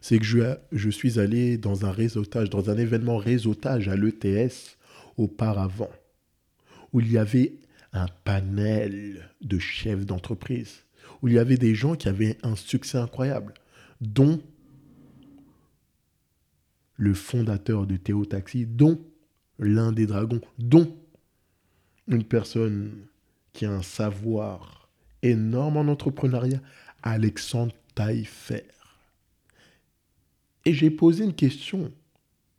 C'est 0.00 0.18
que 0.18 0.24
je, 0.24 0.54
je 0.70 0.88
suis 0.88 1.18
allé 1.18 1.58
dans 1.58 1.84
un 1.84 1.90
réseautage, 1.90 2.48
dans 2.48 2.70
un 2.70 2.78
événement 2.78 3.16
réseautage 3.16 3.88
à 3.88 3.96
l'ETS 3.96 4.78
auparavant, 5.16 5.90
où 6.92 7.00
il 7.00 7.10
y 7.10 7.18
avait 7.18 7.56
un 7.92 8.06
panel 8.22 9.32
de 9.40 9.58
chefs 9.58 10.06
d'entreprise, 10.06 10.84
où 11.22 11.28
il 11.28 11.34
y 11.34 11.38
avait 11.40 11.56
des 11.56 11.74
gens 11.74 11.96
qui 11.96 12.08
avaient 12.08 12.38
un 12.44 12.54
succès 12.54 12.98
incroyable, 12.98 13.54
dont 14.00 14.40
le 16.96 17.14
fondateur 17.14 17.88
de 17.88 17.96
Théo 17.96 18.24
Taxi, 18.24 18.64
dont 18.64 19.00
l'un 19.58 19.92
des 19.92 20.06
dragons, 20.06 20.40
dont 20.58 20.96
une 22.08 22.24
personne 22.24 23.06
qui 23.52 23.64
a 23.64 23.72
un 23.72 23.82
savoir 23.82 24.88
énorme 25.22 25.76
en 25.76 25.88
entrepreneuriat, 25.88 26.60
Alexandre 27.02 27.74
Taillefer. 27.94 28.64
Et 30.64 30.74
j'ai 30.74 30.90
posé 30.90 31.24
une 31.24 31.34
question 31.34 31.92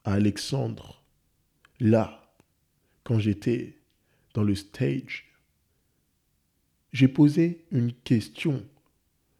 à 0.04 0.14
Alexandre, 0.14 1.02
là, 1.80 2.34
quand 3.04 3.20
j'étais 3.20 3.78
dans 4.34 4.44
le 4.44 4.56
stage. 4.56 5.32
J'ai 6.94 7.08
posé 7.08 7.66
une 7.72 7.94
question 7.94 8.64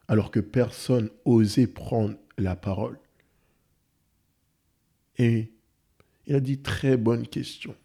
alors 0.08 0.32
que 0.32 0.40
personne 0.40 1.10
osait 1.26 1.68
prendre 1.68 2.16
la 2.38 2.56
parole. 2.56 3.00
Et 5.18 5.52
il 6.28 6.36
a 6.36 6.40
dit 6.40 6.60
très 6.60 6.98
bonne 6.98 7.28
question. 7.28 7.76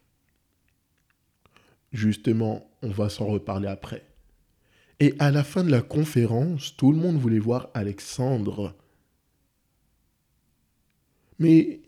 Justement, 1.92 2.70
on 2.82 2.90
va 2.90 3.08
s'en 3.08 3.26
reparler 3.26 3.68
après. 3.68 4.04
Et 5.00 5.14
à 5.18 5.30
la 5.30 5.42
fin 5.42 5.64
de 5.64 5.70
la 5.70 5.82
conférence, 5.82 6.76
tout 6.76 6.92
le 6.92 6.98
monde 6.98 7.16
voulait 7.16 7.38
voir 7.38 7.70
Alexandre. 7.74 8.74
Mais 11.38 11.80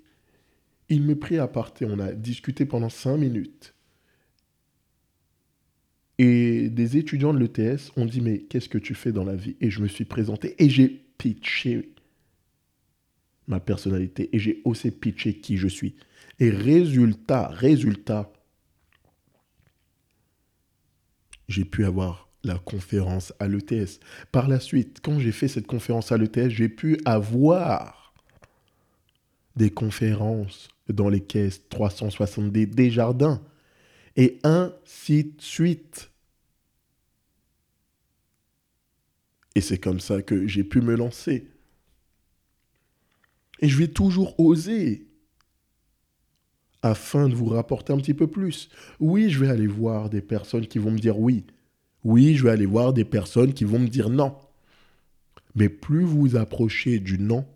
il 0.88 1.02
me 1.02 1.14
prit 1.14 1.38
à 1.38 1.46
partir. 1.46 1.88
On 1.90 1.98
a 1.98 2.12
discuté 2.12 2.64
pendant 2.64 2.88
cinq 2.88 3.18
minutes. 3.18 3.74
Et 6.18 6.68
des 6.68 6.96
étudiants 6.96 7.34
de 7.34 7.38
l'ETS 7.38 7.92
ont 7.96 8.06
dit 8.06 8.20
Mais 8.20 8.40
qu'est-ce 8.40 8.68
que 8.68 8.78
tu 8.78 8.94
fais 8.94 9.12
dans 9.12 9.24
la 9.24 9.36
vie? 9.36 9.56
Et 9.60 9.70
je 9.70 9.80
me 9.80 9.88
suis 9.88 10.04
présenté 10.04 10.54
et 10.62 10.68
j'ai 10.68 10.88
pitché 11.18 11.92
ma 13.46 13.60
personnalité 13.60 14.30
et 14.32 14.38
j'ai 14.38 14.62
osé 14.64 14.90
pitcher 14.90 15.34
qui 15.34 15.56
je 15.56 15.68
suis. 15.68 15.96
Et 16.42 16.50
résultat, 16.50 17.46
résultat, 17.46 18.32
j'ai 21.46 21.64
pu 21.64 21.84
avoir 21.84 22.28
la 22.42 22.58
conférence 22.58 23.32
à 23.38 23.46
l'ETS. 23.46 24.00
Par 24.32 24.48
la 24.48 24.58
suite, 24.58 24.98
quand 25.04 25.20
j'ai 25.20 25.30
fait 25.30 25.46
cette 25.46 25.68
conférence 25.68 26.10
à 26.10 26.18
l'ETS, 26.18 26.48
j'ai 26.48 26.68
pu 26.68 26.98
avoir 27.04 28.12
des 29.54 29.70
conférences 29.70 30.68
dans 30.88 31.08
les 31.08 31.20
caisses 31.20 31.68
370 31.68 32.66
des 32.66 32.90
jardins 32.90 33.40
et 34.16 34.40
ainsi 34.42 35.22
de 35.22 35.40
suite. 35.40 36.10
Et 39.54 39.60
c'est 39.60 39.78
comme 39.78 40.00
ça 40.00 40.22
que 40.22 40.48
j'ai 40.48 40.64
pu 40.64 40.80
me 40.80 40.96
lancer. 40.96 41.46
Et 43.60 43.68
je 43.68 43.78
vais 43.78 43.86
toujours 43.86 44.34
oser 44.40 45.06
afin 46.82 47.28
de 47.28 47.34
vous 47.34 47.46
rapporter 47.46 47.92
un 47.92 47.98
petit 47.98 48.14
peu 48.14 48.26
plus. 48.26 48.68
Oui, 49.00 49.30
je 49.30 49.38
vais 49.38 49.48
aller 49.48 49.66
voir 49.66 50.10
des 50.10 50.20
personnes 50.20 50.66
qui 50.66 50.78
vont 50.78 50.90
me 50.90 50.98
dire 50.98 51.18
oui. 51.18 51.44
Oui, 52.04 52.34
je 52.34 52.44
vais 52.44 52.50
aller 52.50 52.66
voir 52.66 52.92
des 52.92 53.04
personnes 53.04 53.54
qui 53.54 53.64
vont 53.64 53.78
me 53.78 53.88
dire 53.88 54.10
non. 54.10 54.36
Mais 55.54 55.68
plus 55.68 56.02
vous 56.02 56.36
approchez 56.36 56.98
du 56.98 57.18
non, 57.18 57.46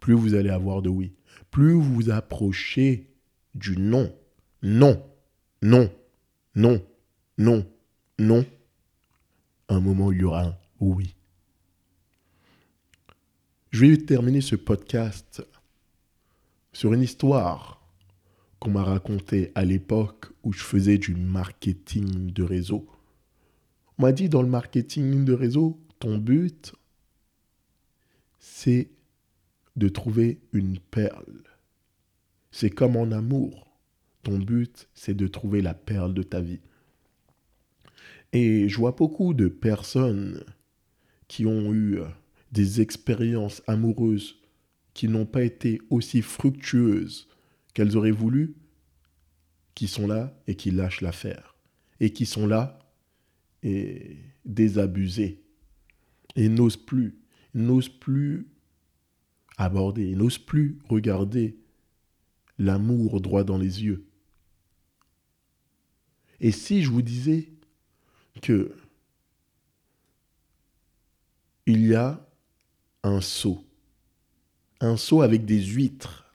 plus 0.00 0.14
vous 0.14 0.34
allez 0.34 0.50
avoir 0.50 0.82
de 0.82 0.90
oui. 0.90 1.14
Plus 1.50 1.72
vous 1.72 1.82
vous 1.82 2.10
approchez 2.10 3.08
du 3.54 3.76
non, 3.78 4.12
non, 4.62 5.02
non, 5.62 5.90
non, 6.54 6.82
non, 7.38 7.66
non, 8.18 8.44
un 9.68 9.80
moment 9.80 10.12
il 10.12 10.20
y 10.20 10.24
aura 10.24 10.44
un 10.44 10.56
oui. 10.80 11.14
Je 13.70 13.86
vais 13.86 13.96
terminer 13.96 14.40
ce 14.40 14.56
podcast 14.56 15.42
sur 16.74 16.92
une 16.92 17.02
histoire 17.02 17.80
qu'on 18.58 18.72
m'a 18.72 18.82
racontée 18.82 19.52
à 19.54 19.64
l'époque 19.64 20.26
où 20.42 20.52
je 20.52 20.62
faisais 20.62 20.98
du 20.98 21.14
marketing 21.14 22.32
de 22.32 22.42
réseau. 22.42 22.86
On 23.96 24.02
m'a 24.02 24.12
dit 24.12 24.28
dans 24.28 24.42
le 24.42 24.48
marketing 24.48 25.24
de 25.24 25.32
réseau, 25.32 25.80
ton 26.00 26.18
but, 26.18 26.74
c'est 28.40 28.90
de 29.76 29.88
trouver 29.88 30.40
une 30.52 30.78
perle. 30.78 31.44
C'est 32.50 32.70
comme 32.70 32.96
en 32.96 33.12
amour. 33.12 33.78
Ton 34.24 34.38
but, 34.38 34.88
c'est 34.94 35.14
de 35.14 35.28
trouver 35.28 35.62
la 35.62 35.74
perle 35.74 36.12
de 36.12 36.22
ta 36.22 36.40
vie. 36.40 36.60
Et 38.32 38.68
je 38.68 38.76
vois 38.78 38.92
beaucoup 38.92 39.32
de 39.32 39.46
personnes 39.46 40.42
qui 41.28 41.46
ont 41.46 41.72
eu 41.72 42.00
des 42.50 42.80
expériences 42.80 43.62
amoureuses 43.68 44.43
qui 44.94 45.08
n'ont 45.08 45.26
pas 45.26 45.42
été 45.42 45.80
aussi 45.90 46.22
fructueuses 46.22 47.28
qu'elles 47.74 47.96
auraient 47.96 48.10
voulu, 48.10 48.54
qui 49.74 49.88
sont 49.88 50.06
là 50.06 50.40
et 50.46 50.54
qui 50.54 50.70
lâchent 50.70 51.00
l'affaire, 51.00 51.56
et 52.00 52.10
qui 52.10 52.26
sont 52.26 52.46
là 52.46 52.78
et 53.62 54.18
désabusés, 54.44 55.42
et 56.36 56.48
n'osent 56.48 56.76
plus, 56.76 57.18
n'osent 57.54 57.88
plus 57.88 58.46
aborder, 59.56 60.14
n'osent 60.14 60.38
plus 60.38 60.78
regarder 60.88 61.58
l'amour 62.58 63.20
droit 63.20 63.44
dans 63.44 63.58
les 63.58 63.82
yeux. 63.82 64.06
Et 66.40 66.52
si 66.52 66.82
je 66.82 66.90
vous 66.90 67.02
disais 67.02 67.50
que 68.42 68.74
il 71.66 71.86
y 71.86 71.94
a 71.94 72.24
un 73.02 73.20
seau. 73.20 73.64
Un 74.84 74.98
seau 74.98 75.22
avec 75.22 75.46
des 75.46 75.64
huîtres. 75.64 76.26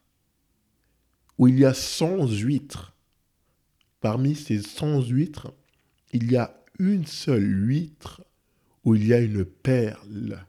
Où 1.37 1.47
il 1.47 1.59
y 1.59 1.65
a 1.65 1.75
100 1.75 2.25
huîtres. 2.29 2.95
Parmi 4.01 4.33
ces 4.33 4.63
100 4.63 5.03
huîtres, 5.03 5.53
il 6.13 6.31
y 6.31 6.35
a 6.35 6.59
une 6.79 7.05
seule 7.05 7.67
huître 7.67 8.23
où 8.83 8.95
il 8.95 9.05
y 9.05 9.13
a 9.13 9.19
une 9.19 9.45
perle. 9.45 10.47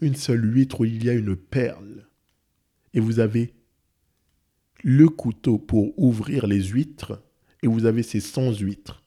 Une 0.00 0.14
seule 0.14 0.42
huître 0.42 0.80
où 0.80 0.86
il 0.86 1.04
y 1.04 1.10
a 1.10 1.12
une 1.12 1.36
perle. 1.36 2.06
Et 2.94 3.00
vous 3.00 3.20
avez 3.20 3.52
le 4.82 5.06
couteau 5.10 5.58
pour 5.58 5.92
ouvrir 5.98 6.46
les 6.46 6.62
huîtres 6.62 7.22
et 7.62 7.66
vous 7.66 7.84
avez 7.84 8.02
ces 8.02 8.20
100 8.20 8.52
huîtres. 8.60 9.02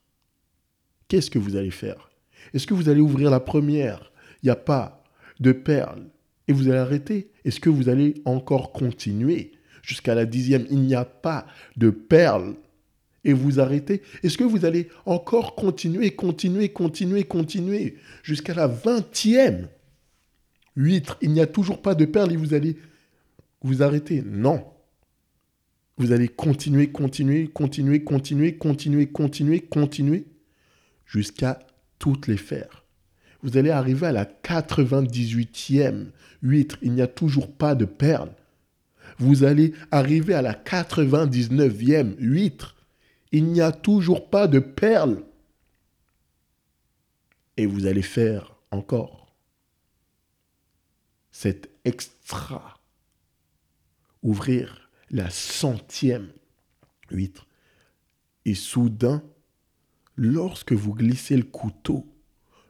Qu'est-ce 1.08 1.32
que 1.32 1.40
vous 1.40 1.56
allez 1.56 1.72
faire? 1.72 2.12
Est-ce 2.54 2.68
que 2.68 2.76
vous 2.76 2.90
allez 2.90 3.02
ouvrir 3.02 3.32
la 3.32 3.40
première? 3.40 4.12
Il 4.44 4.46
n'y 4.46 4.52
a 4.52 4.56
pas 4.56 5.04
de 5.40 5.52
perle 5.52 6.13
et 6.48 6.54
vous 6.54 6.70
allez 6.70 6.78
arrêter. 6.78 7.32
Est-ce 7.46 7.60
que 7.60 7.70
vous 7.70 7.90
allez 7.90 8.22
encore 8.26 8.72
continuer 8.72 9.54
jusqu'à 9.82 10.16
la 10.16 10.26
dixième? 10.26 10.66
Il 10.70 10.82
n'y 10.82 10.96
a 10.96 11.06
pas 11.06 11.48
de 11.78 11.90
perles. 11.90 12.56
Et 13.26 13.32
vous 13.32 13.62
arrêtez. 13.62 14.02
Est-ce 14.22 14.38
que 14.38 14.44
vous 14.44 14.66
allez 14.66 14.90
encore 15.06 15.56
continuer, 15.56 16.12
continuer, 16.12 16.70
continuer, 16.70 17.24
continuer 17.24 17.96
jusqu'à 18.22 18.54
la 18.54 18.68
vingtième 18.68 19.70
huître? 20.76 21.18
Il 21.22 21.32
n'y 21.32 21.40
a 21.40 21.48
toujours 21.48 21.82
pas 21.82 21.96
de 21.96 22.04
perles 22.04 22.34
et 22.34 22.38
vous 22.38 22.54
allez 22.54 22.76
vous 23.62 23.82
arrêter. 23.82 24.22
Non. 24.26 24.66
Vous 25.98 26.12
allez 26.12 26.28
continuer, 26.28 26.92
continuer, 26.92 27.48
continuer, 27.48 28.04
continuer, 28.04 28.58
continuer, 28.58 29.08
continuer, 29.08 29.60
continuer 29.62 30.26
jusqu'à 31.06 31.60
toutes 32.00 32.28
les 32.28 32.36
faire. 32.36 32.83
Vous 33.44 33.58
allez 33.58 33.70
arriver 33.70 34.08
à 34.08 34.12
la 34.12 34.26
98e 34.26 36.08
huître. 36.42 36.78
Il 36.82 36.94
n'y 36.94 37.02
a 37.02 37.08
toujours 37.08 37.52
pas 37.52 37.76
de 37.76 37.86
perles. 37.86 38.32
Vous 39.20 39.44
allez 39.44 39.74
arriver 39.92 40.34
à 40.34 40.42
la 40.42 40.54
99e 40.54 42.16
huître 42.18 42.76
il 43.34 43.46
n'y 43.46 43.62
a 43.62 43.72
toujours 43.72 44.30
pas 44.30 44.48
de 44.48 44.60
perles. 44.60 45.24
Et 47.58 47.66
vous 47.66 47.88
allez 47.88 48.04
faire 48.04 48.56
encore 48.70 49.36
cet 51.32 51.70
extra. 51.84 52.80
Ouvrir 54.22 54.90
la 55.10 55.32
centième 55.32 56.32
huître. 57.10 57.48
Et 58.46 58.54
soudain, 58.54 59.24
lorsque 60.16 60.74
vous 60.74 60.94
glissez 60.94 61.36
le 61.36 61.44
couteau, 61.44 62.06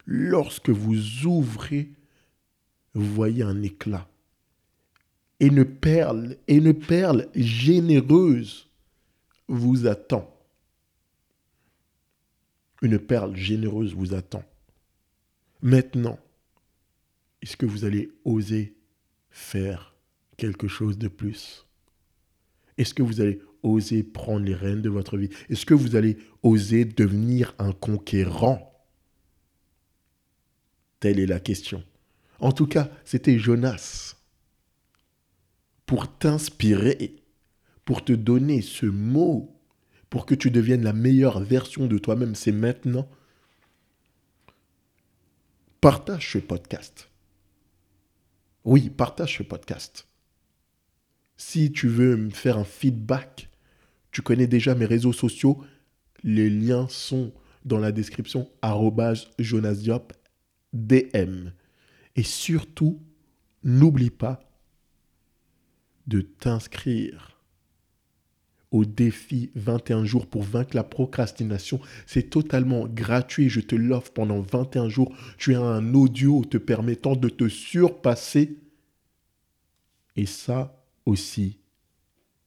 lorsque 0.05 0.69
vous 0.69 1.25
ouvrez, 1.25 1.89
vous 2.93 3.13
voyez 3.13 3.43
un 3.43 3.61
éclat. 3.61 4.07
Et 5.39 5.47
une 5.47 5.65
perle, 5.65 6.37
une 6.47 6.73
perle 6.73 7.27
généreuse 7.35 8.69
vous 9.47 9.87
attend. 9.87 10.29
Une 12.81 12.99
perle 12.99 13.35
généreuse 13.35 13.93
vous 13.93 14.13
attend. 14.13 14.43
Maintenant, 15.61 16.19
est-ce 17.41 17.57
que 17.57 17.65
vous 17.65 17.85
allez 17.85 18.11
oser 18.25 18.75
faire 19.29 19.95
quelque 20.37 20.67
chose 20.67 20.97
de 20.97 21.07
plus? 21.07 21.65
Est-ce 22.77 22.93
que 22.93 23.03
vous 23.03 23.21
allez 23.21 23.41
oser 23.63 24.03
prendre 24.03 24.45
les 24.45 24.55
rênes 24.55 24.81
de 24.81 24.89
votre 24.89 25.17
vie? 25.17 25.29
Est-ce 25.49 25.65
que 25.65 25.73
vous 25.73 25.95
allez 25.95 26.17
oser 26.41 26.85
devenir 26.85 27.55
un 27.59 27.71
conquérant? 27.71 28.72
Telle 31.03 31.19
est 31.19 31.25
la 31.25 31.41
question. 31.41 31.83
En 32.39 32.53
tout 32.53 32.65
cas, 32.65 32.89
c'était 33.03 33.37
Jonas 33.37 34.15
pour 35.85 36.07
t'inspirer, 36.17 37.17
pour 37.83 38.05
te 38.05 38.13
donner 38.13 38.61
ce 38.61 38.85
mot 38.85 39.53
pour 40.09 40.25
que 40.25 40.33
tu 40.33 40.49
deviennes 40.49 40.85
la 40.85 40.93
meilleure 40.93 41.41
version 41.41 41.87
de 41.87 41.97
toi-même, 41.97 42.35
c'est 42.35 42.53
maintenant. 42.53 43.09
Partage 45.81 46.31
ce 46.31 46.37
podcast. 46.37 47.09
Oui, 48.63 48.89
partage 48.89 49.39
ce 49.39 49.43
podcast. 49.43 50.07
Si 51.35 51.73
tu 51.73 51.89
veux 51.89 52.15
me 52.15 52.29
faire 52.29 52.57
un 52.57 52.63
feedback, 52.63 53.49
tu 54.11 54.21
connais 54.21 54.47
déjà 54.47 54.73
mes 54.73 54.85
réseaux 54.85 55.11
sociaux. 55.11 55.65
Les 56.23 56.49
liens 56.49 56.87
sont 56.87 57.33
dans 57.65 57.79
la 57.79 57.91
description 57.91 58.49
jonasdiop 59.37 60.13
DM. 60.73 61.51
Et 62.15 62.23
surtout, 62.23 62.99
n'oublie 63.63 64.09
pas 64.09 64.41
de 66.07 66.21
t'inscrire 66.21 67.29
au 68.71 68.85
défi 68.85 69.51
21 69.55 70.03
jours 70.03 70.27
pour 70.27 70.43
vaincre 70.43 70.75
la 70.75 70.83
procrastination. 70.83 71.79
C'est 72.07 72.31
totalement 72.31 72.87
gratuit. 72.87 73.47
Je 73.47 73.61
te 73.61 73.75
l'offre 73.75 74.11
pendant 74.11 74.41
21 74.41 74.89
jours. 74.89 75.15
Tu 75.37 75.55
as 75.55 75.61
un 75.61 75.93
audio 75.93 76.43
te 76.43 76.57
permettant 76.57 77.15
de 77.15 77.29
te 77.29 77.47
surpasser. 77.47 78.57
Et 80.15 80.25
ça 80.25 80.83
aussi, 81.05 81.59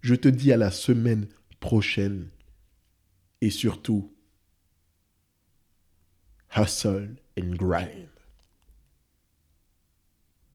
Je 0.00 0.14
te 0.14 0.28
dis 0.28 0.52
à 0.52 0.56
la 0.56 0.70
semaine 0.70 1.28
prochaine 1.60 2.28
et 3.40 3.50
surtout, 3.50 4.12
hustle 6.56 7.16
and 7.38 7.50
grind. 7.54 8.07